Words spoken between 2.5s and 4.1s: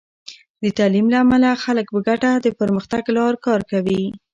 پرمختګ لپاره کار کوي.